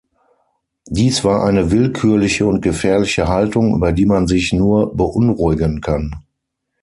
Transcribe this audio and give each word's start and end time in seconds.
Dies 0.87 1.23
war 1.23 1.43
eine 1.43 1.69
willkürliche 1.69 2.47
und 2.47 2.61
gefährliche 2.61 3.27
Haltung, 3.27 3.75
über 3.75 3.91
die 3.91 4.07
man 4.07 4.25
sich 4.25 4.51
nur 4.51 4.95
beunruhigen 4.95 5.79
kann. 5.79 6.15